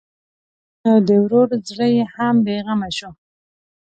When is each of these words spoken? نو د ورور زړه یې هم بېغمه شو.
نو 0.83 0.93
د 1.07 1.09
ورور 1.23 1.49
زړه 1.69 1.87
یې 1.95 2.03
هم 2.15 2.35
بېغمه 2.45 2.89
شو. 2.97 3.09